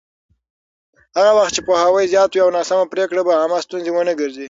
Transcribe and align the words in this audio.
هغه 1.17 1.31
وخت 1.37 1.51
چې 1.55 1.61
پوهاوی 1.67 2.11
زیات 2.13 2.31
وي، 2.31 2.43
ناسمه 2.57 2.85
پرېکړه 2.93 3.21
به 3.27 3.33
عامه 3.39 3.57
ستونزه 3.65 3.89
ونه 3.93 4.13
ګرځي. 4.19 4.39